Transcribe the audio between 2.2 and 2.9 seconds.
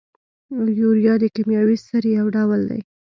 ډول دی.